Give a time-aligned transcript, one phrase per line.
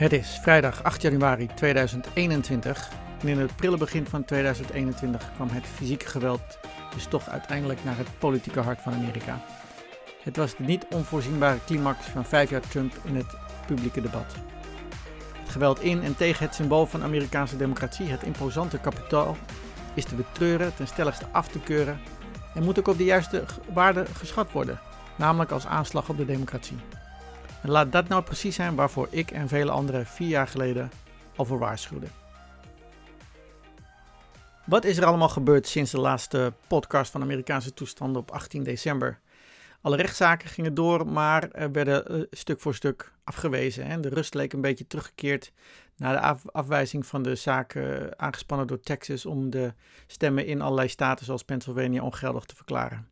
[0.00, 2.90] Het is vrijdag 8 januari 2021
[3.20, 6.58] en in het prille begin van 2021 kwam het fysieke geweld
[6.94, 9.40] dus toch uiteindelijk naar het politieke hart van Amerika.
[10.22, 13.36] Het was de niet onvoorzienbare climax van vijf jaar Trump in het
[13.66, 14.34] publieke debat.
[15.40, 19.36] Het geweld in en tegen het symbool van Amerikaanse democratie, het imposante kapitaal,
[19.94, 22.00] is te betreuren, ten stelligste af te keuren
[22.54, 24.80] en moet ook op de juiste waarde geschat worden,
[25.16, 26.78] namelijk als aanslag op de democratie.
[27.62, 30.90] En laat dat nou precies zijn waarvoor ik en vele anderen vier jaar geleden
[31.36, 32.10] al voor waarschuwden.
[34.64, 39.20] Wat is er allemaal gebeurd sinds de laatste podcast van Amerikaanse toestanden op 18 december?
[39.80, 43.86] Alle rechtszaken gingen door, maar er werden eh, stuk voor stuk afgewezen.
[43.86, 44.00] Hè.
[44.00, 45.52] De rust leek een beetje teruggekeerd
[45.96, 49.74] na de afwijzing van de zaken eh, aangespannen door Texas om de
[50.06, 53.08] stemmen in allerlei staten zoals Pennsylvania ongeldig te verklaren.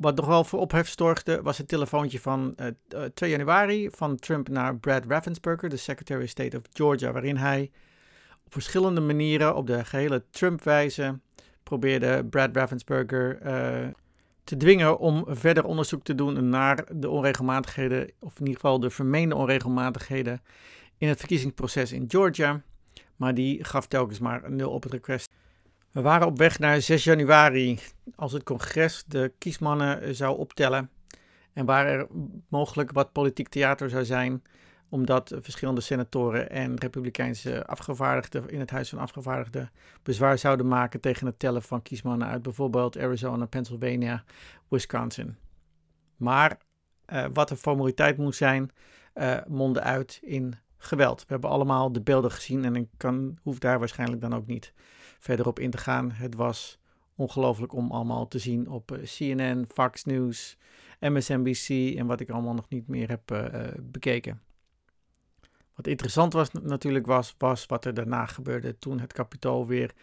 [0.00, 4.16] Wat nog wel voor ophef zorgde was het telefoontje van uh, eh, 2 januari van
[4.16, 7.70] Trump naar Brad Raffensperger, de Secretary of State of Georgia, waarin hij
[8.44, 11.18] op verschillende manieren op de gehele Trump-wijze
[11.62, 13.38] probeerde Brad Raffensperger
[14.44, 18.90] te dwingen om verder onderzoek te doen naar de onregelmatigheden, of in ieder geval de
[18.90, 20.42] vermeende onregelmatigheden
[20.98, 22.62] in het verkiezingsproces in Georgia.
[23.16, 25.28] Maar die gaf telkens maar een nul op het request.
[25.92, 27.78] We waren op weg naar 6 januari,
[28.14, 30.90] als het congres de kiesmannen zou optellen.
[31.52, 32.06] En waar er
[32.48, 34.42] mogelijk wat politiek theater zou zijn
[34.90, 39.70] omdat verschillende senatoren en republikeinse afgevaardigden in het Huis van Afgevaardigden
[40.02, 44.24] bezwaar zouden maken tegen het tellen van kiesmannen uit bijvoorbeeld Arizona, Pennsylvania,
[44.68, 45.36] Wisconsin.
[46.16, 46.58] Maar
[47.12, 48.70] uh, wat een formaliteit moest zijn,
[49.14, 51.20] uh, mondde uit in geweld.
[51.20, 54.72] We hebben allemaal de beelden gezien en ik kan, hoef daar waarschijnlijk dan ook niet
[55.18, 56.10] verder op in te gaan.
[56.10, 56.78] Het was
[57.14, 60.56] ongelooflijk om allemaal te zien op eh, CNN, Fox News,
[61.00, 64.40] MSNBC en wat ik allemaal nog niet meer heb uh, bekeken.
[65.74, 67.34] Wat interessant was natuurlijk was,
[67.66, 69.94] wat er daarna gebeurde toen het kapitool weer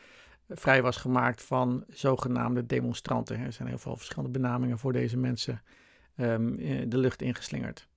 [0.50, 3.40] vrij was gemaakt van zogenaamde demonstranten.
[3.40, 5.62] Er zijn heel veel verschillende benamingen voor deze mensen
[6.16, 6.56] um,
[6.90, 7.88] de lucht ingeslingerd.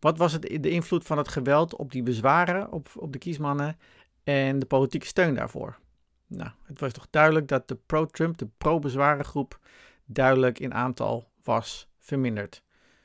[0.00, 3.78] Wat was het, de invloed van het geweld op die bezwaren op, op de kiesmannen
[4.24, 5.78] en de politieke steun daarvoor?
[6.26, 9.60] Nou, het was toch duidelijk dat de pro-Trump, de pro-bezwarengroep,
[10.04, 12.62] duidelijk in aantal was verminderd.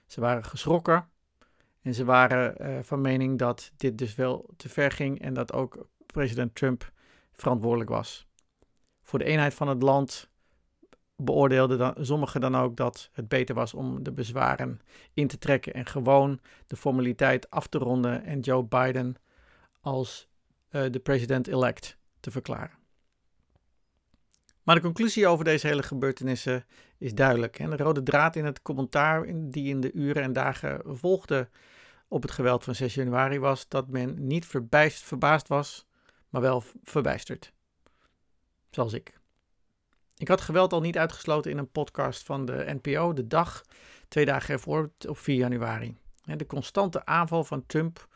[0.07, 1.09] Ze waren geschrokken
[1.81, 5.53] en ze waren uh, van mening dat dit dus wel te ver ging en dat
[5.53, 6.91] ook president Trump
[7.31, 8.28] verantwoordelijk was.
[9.02, 10.31] Voor de eenheid van het land
[11.24, 14.80] beoordeelden dan, sommigen dan ook dat het beter was om de bezwaren
[15.14, 19.16] in te trekken en gewoon de formaliteit af te ronden en Joe Biden
[19.82, 20.28] als
[20.72, 22.80] uh, de president-elect te verklaren.
[24.64, 26.66] Maar de conclusie over deze hele gebeurtenissen
[26.98, 27.59] is duidelijk.
[27.59, 31.50] En de rode draad in het commentaar die in de uren en dagen volgde
[32.08, 35.88] op het geweld van 6 januari was dat men niet verbijst, verbaasd was,
[36.30, 37.53] maar wel verbijsterd.
[38.70, 39.21] Zoals ik.
[40.22, 43.64] Ik had geweld al niet uitgesloten in een podcast van de NPO de dag,
[44.08, 45.98] twee dagen ervoor, op 4 januari.
[46.24, 48.08] De constante aanval van Trump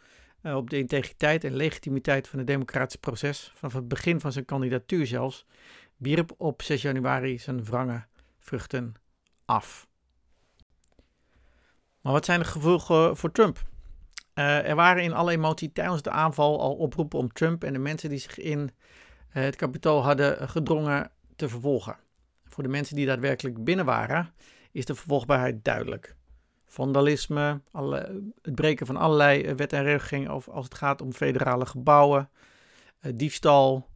[0.42, 4.46] eh, op de integriteit en legitimiteit van het democratische proces, vanaf het begin van zijn
[4.46, 5.46] kandidatuur zelfs,
[5.98, 8.06] wierp op 6 januari zijn wrange
[8.40, 8.94] vruchten
[9.46, 9.88] af.
[12.02, 13.64] Maar wat zijn de gevolgen voor Trump?
[14.36, 17.80] Uh, er waren in alle emotie tijdens de aanval al oproepen om Trump en de
[17.80, 21.98] mensen die zich in uh, het kapitool hadden gedrongen te vervolgen.
[22.46, 24.34] Voor de mensen die daadwerkelijk binnen waren,
[24.72, 26.16] is de vervolgbaarheid duidelijk.
[26.66, 31.66] Vandalisme, alle, het breken van allerlei eh, wet en regelgeving als het gaat om federale
[31.66, 32.30] gebouwen,
[33.14, 33.88] diefstal,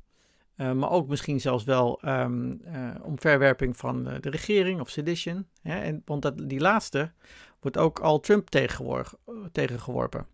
[0.56, 2.62] uh, maar ook misschien zelfs wel um,
[3.02, 5.48] omverwerping van de, regering of sedition.
[5.62, 7.12] En, want dat, die laatste
[7.60, 8.50] wordt ook al Trump
[9.52, 10.28] tegengeworpen.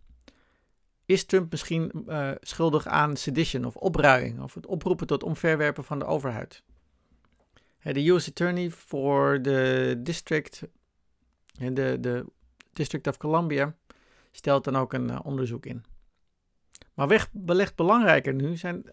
[1.04, 2.06] Is Trump misschien
[2.40, 6.62] schuldig aan sedition of opruiing of het oproepen tot omverwerpen van de overheid?
[7.92, 10.62] De US Attorney voor de District,
[11.52, 12.24] de, de
[12.72, 13.74] District of Columbia
[14.32, 15.84] stelt dan ook een onderzoek in.
[16.94, 18.84] Maar weg, wellicht belangrijker nu zijn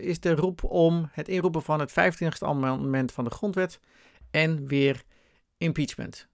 [0.00, 3.80] is de roep om het inroepen van het 25e amendement van de grondwet
[4.30, 5.02] en weer
[5.56, 6.28] impeachment.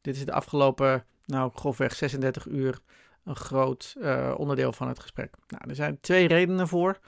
[0.00, 2.78] Dit is de afgelopen, nou grofweg 36 uur,
[3.24, 3.96] een groot
[4.36, 5.34] onderdeel van het gesprek.
[5.46, 6.98] Nou, er zijn twee redenen voor.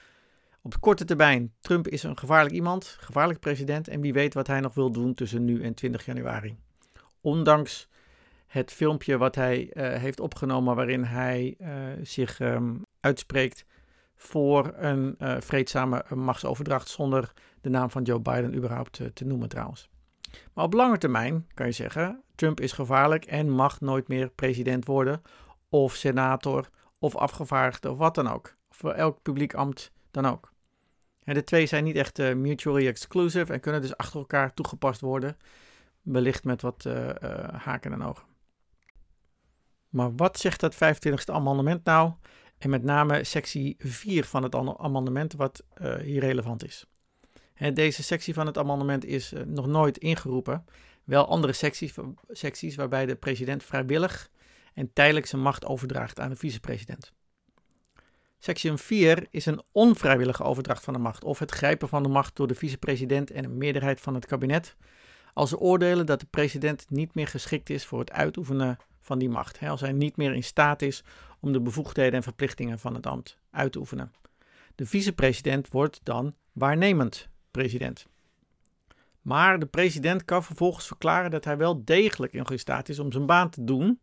[0.63, 4.61] Op korte termijn, Trump is een gevaarlijk iemand, gevaarlijk president en wie weet wat hij
[4.61, 6.57] nog wil doen tussen nu en 20 januari.
[7.21, 7.89] Ondanks
[8.47, 11.69] het filmpje wat hij uh, heeft opgenomen waarin hij uh,
[12.03, 13.65] zich um, uitspreekt
[14.17, 19.89] voor een uh, vreedzame machtsoverdracht zonder de naam van Joe Biden überhaupt te noemen trouwens.
[20.53, 24.87] Maar op lange termijn kan je zeggen, Trump is gevaarlijk en mag nooit meer president
[24.87, 25.23] worden
[25.69, 26.69] of senator
[26.99, 28.55] of afgevaardigde of wat dan ook.
[28.71, 30.53] Of elk publiek ambt dan ook.
[31.25, 35.37] de twee zijn niet echt uh, mutually exclusive en kunnen dus achter elkaar toegepast worden.
[36.03, 37.11] Wellicht met wat uh,
[37.53, 38.25] haken en ogen.
[39.89, 42.13] Maar wat zegt dat 25e amendement nou?
[42.59, 45.65] En met name sectie 4 van het amendement, wat
[46.03, 46.87] hier relevant is.
[47.75, 50.65] deze sectie van het amendement is nog nooit ingeroepen.
[51.05, 51.95] Wel andere secties,
[52.29, 54.31] secties waarbij de president vrijwillig
[54.75, 57.13] en tijdelijk zijn macht overdraagt aan de vicepresident.
[58.43, 62.37] Section 4 is een onvrijwillige overdracht van de macht of het grijpen van de macht
[62.37, 64.77] door de vicepresident en een meerderheid van het kabinet
[65.33, 69.29] als ze oordelen dat de president niet meer geschikt is voor het uitoefenen van die
[69.29, 69.63] macht.
[69.63, 71.05] Als hij niet meer in staat is
[71.41, 74.13] om de bevoegdheden en verplichtingen van het ambt uit te oefenen.
[74.75, 78.07] De vicepresident wordt dan waarnemend president.
[79.21, 83.27] Maar de president kan vervolgens verklaren dat hij wel degelijk in staat is om zijn
[83.27, 84.01] baan te doen.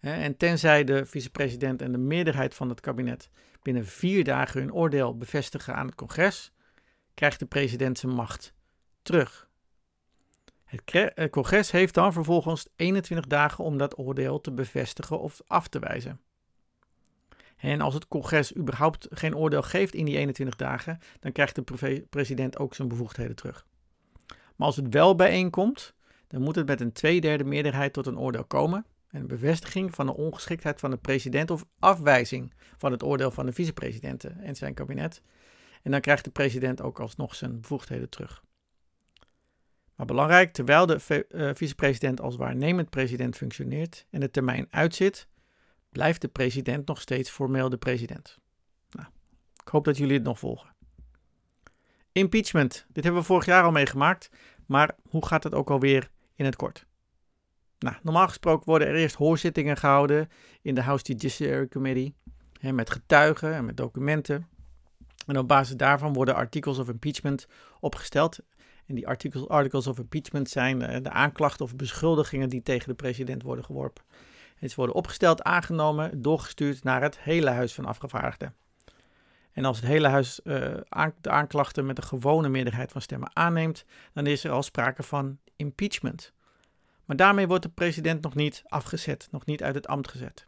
[0.00, 3.30] En tenzij de vicepresident en de meerderheid van het kabinet
[3.62, 6.52] binnen vier dagen hun oordeel bevestigen aan het congres,
[7.14, 8.54] krijgt de president zijn macht
[9.02, 9.48] terug.
[10.64, 15.78] Het congres heeft dan vervolgens 21 dagen om dat oordeel te bevestigen of af te
[15.78, 16.20] wijzen.
[17.56, 22.04] En als het congres überhaupt geen oordeel geeft in die 21 dagen, dan krijgt de
[22.10, 23.66] president ook zijn bevoegdheden terug.
[24.26, 25.94] Maar als het wel bijeenkomt,
[26.26, 28.86] dan moet het met een tweederde meerderheid tot een oordeel komen.
[29.08, 33.46] En een bevestiging van de ongeschiktheid van de president of afwijzing van het oordeel van
[33.46, 35.22] de vicepresidenten en zijn kabinet.
[35.82, 38.42] En dan krijgt de president ook alsnog zijn bevoegdheden terug.
[39.94, 45.28] Maar belangrijk, terwijl de uh, vicepresident als waarnemend president functioneert en de termijn uitzit,
[45.90, 48.38] blijft de president nog steeds formeel de president.
[48.90, 49.08] Nou,
[49.62, 50.74] ik hoop dat jullie het nog volgen.
[52.12, 52.86] Impeachment.
[52.88, 54.30] Dit hebben we vorig jaar al meegemaakt.
[54.66, 56.86] Maar hoe gaat het ook alweer in het kort?
[57.78, 60.28] Nou, normaal gesproken worden er eerst hoorzittingen gehouden
[60.62, 62.14] in de House Judiciary Committee.
[62.60, 64.48] Hè, met getuigen en met documenten.
[65.26, 67.46] En op basis daarvan worden articles of impeachment
[67.80, 68.38] opgesteld.
[68.86, 72.94] En die articles, articles of impeachment zijn eh, de aanklachten of beschuldigingen die tegen de
[72.94, 74.04] president worden geworpen.
[74.58, 78.54] En ze worden opgesteld, aangenomen, doorgestuurd naar het hele Huis van Afgevaardigden.
[79.52, 80.54] En als het hele huis uh,
[81.20, 85.38] de aanklachten met een gewone meerderheid van stemmen aanneemt, dan is er al sprake van
[85.56, 86.32] impeachment.
[87.08, 90.46] Maar daarmee wordt de president nog niet afgezet, nog niet uit het ambt gezet.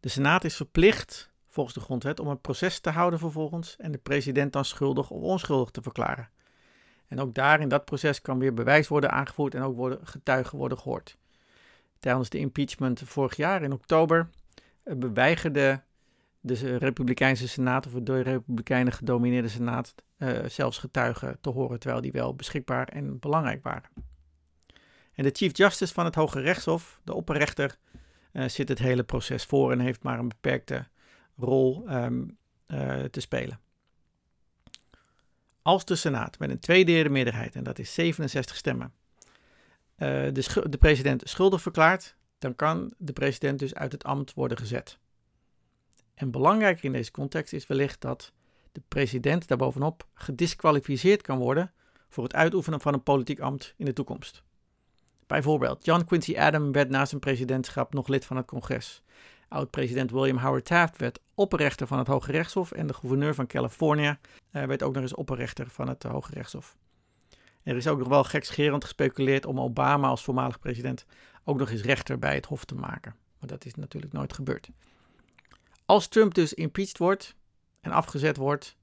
[0.00, 3.98] De Senaat is verplicht, volgens de grondwet, om een proces te houden vervolgens en de
[3.98, 6.28] president dan schuldig of onschuldig te verklaren.
[7.08, 10.58] En ook daar in dat proces kan weer bewijs worden aangevoerd en ook worden, getuigen
[10.58, 11.16] worden gehoord.
[11.98, 14.28] Tijdens de impeachment vorig jaar in oktober
[14.84, 15.82] uh, beweigerde
[16.40, 22.02] de Republikeinse Senaat of de door Republikeinen gedomineerde Senaat uh, zelfs getuigen te horen, terwijl
[22.02, 24.14] die wel beschikbaar en belangrijk waren.
[25.16, 27.76] En de Chief Justice van het Hoge Rechtshof, de opperrechter,
[28.32, 30.86] uh, zit het hele proces voor en heeft maar een beperkte
[31.36, 33.60] rol um, uh, te spelen.
[35.62, 38.92] Als de Senaat met een tweederde meerderheid, en dat is 67 stemmen,
[39.96, 44.98] de, de president schuldig verklaart, dan kan de president dus uit het ambt worden gezet.
[46.14, 48.32] En belangrijker in deze context is wellicht dat
[48.72, 51.72] de president daarbovenop gedisqualificeerd kan worden
[52.08, 54.42] voor het uitoefenen van een politiek ambt in de toekomst.
[55.26, 59.02] Bijvoorbeeld, John Quincy Adams werd na zijn presidentschap nog lid van het congres.
[59.48, 64.18] Oud-president William Howard Taft werd opperrechter van het Hoge Rechtshof en de gouverneur van Californië
[64.52, 66.76] uh, werd ook nog eens opperrechter van het Hoge Rechtshof.
[67.62, 71.04] Er is ook nog wel gekscherend gespeculeerd om Obama als voormalig president
[71.44, 73.14] ook nog eens rechter bij het Hof te maken.
[73.38, 74.68] Maar dat is natuurlijk nooit gebeurd.
[75.84, 77.34] Als Trump dus impeached wordt
[77.80, 78.76] en afgezet wordt,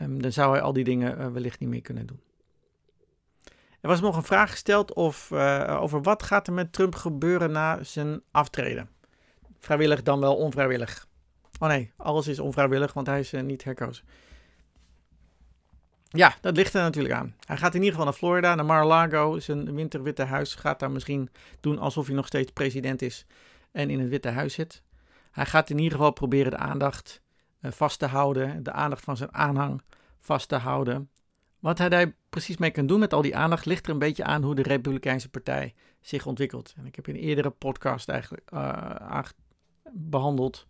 [0.00, 2.20] um, dan zou hij al die dingen uh, wellicht niet meer kunnen doen.
[3.80, 7.50] Er was nog een vraag gesteld of, uh, over wat gaat er met Trump gebeuren
[7.50, 8.90] na zijn aftreden.
[9.58, 11.06] Vrijwillig dan wel onvrijwillig.
[11.58, 14.04] Oh nee, alles is onvrijwillig, want hij is uh, niet herkozen.
[16.08, 17.34] Ja, dat ligt er natuurlijk aan.
[17.44, 19.38] Hij gaat in ieder geval naar Florida, naar Mar-a-Lago.
[19.38, 23.26] Zijn winterwitte huis gaat daar misschien doen alsof hij nog steeds president is
[23.72, 24.82] en in het Witte Huis zit.
[25.30, 27.22] Hij gaat in ieder geval proberen de aandacht
[27.60, 29.82] uh, vast te houden, de aandacht van zijn aanhang
[30.20, 31.10] vast te houden.
[31.60, 34.24] Wat hij daar precies mee kan doen met al die aandacht ligt er een beetje
[34.24, 36.74] aan hoe de Republikeinse Partij zich ontwikkelt.
[36.76, 39.22] En ik heb in een eerdere podcast eigenlijk uh,
[39.92, 40.66] behandeld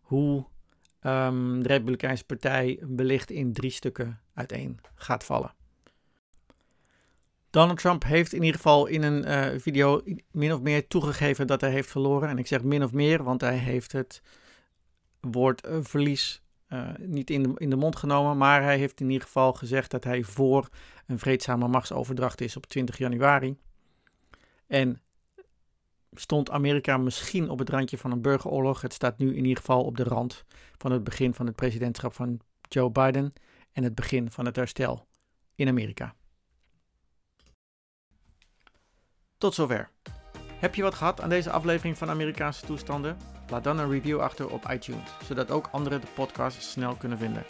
[0.00, 0.46] hoe
[1.00, 5.54] um, de Republikeinse Partij wellicht in drie stukken uiteen gaat vallen.
[7.50, 11.60] Donald Trump heeft in ieder geval in een uh, video min of meer toegegeven dat
[11.60, 12.28] hij heeft verloren.
[12.28, 14.22] En ik zeg min of meer, want hij heeft het
[15.20, 16.41] woord uh, verlies
[16.72, 18.36] uh, niet in in de mond genomen.
[18.36, 20.68] Maar hij heeft in ieder geval gezegd dat hij voor
[21.06, 23.56] een vreedzame machtsoverdracht is op 20 januari.
[24.66, 25.00] En
[26.12, 28.80] stond Amerika misschien op het randje van een burgeroorlog.
[28.80, 30.44] Het staat nu in ieder geval op de rand
[30.76, 33.32] van het begin van het presidentschap van Joe Biden
[33.72, 35.06] en het begin van het herstel
[35.54, 36.14] in Amerika.
[39.38, 39.90] Tot zover.
[40.58, 43.16] Heb je wat gehad aan deze aflevering van Amerikaanse toestanden?
[43.52, 47.44] Laat dan een review achter op iTunes, zodat ook anderen de podcast snel kunnen vinden.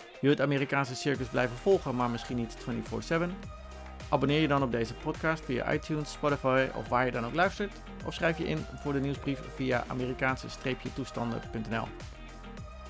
[0.00, 3.32] Wil je het Amerikaanse circus blijven volgen, maar misschien niet 24/7?
[4.08, 7.72] Abonneer je dan op deze podcast via iTunes, Spotify of waar je dan ook luistert.
[8.04, 11.88] Of schrijf je in voor de nieuwsbrief via Amerikaanse-toestanden.nl.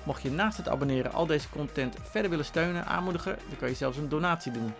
[0.03, 3.75] Mocht je naast het abonneren al deze content verder willen steunen, aanmoedigen, dan kan je
[3.75, 4.73] zelfs een donatie doen.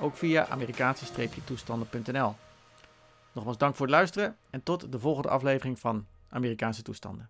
[0.00, 2.34] Ook via Amerikaanse-toestanden.nl.
[3.32, 7.28] Nogmaals dank voor het luisteren en tot de volgende aflevering van Amerikaanse toestanden.